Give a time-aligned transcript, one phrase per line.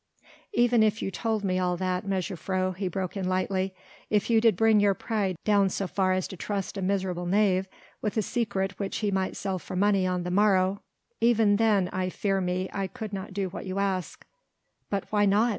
[0.53, 3.75] "Even if you told me all that, mejuffrouw," he broke in lightly,
[4.09, 7.67] "if you did bring your pride down so far as to trust a miserable knave
[8.01, 10.81] with a secret which he might sell for money on the morrow
[11.19, 14.25] even then, I fear me, I could not do what you ask."
[14.89, 15.49] "But why not?"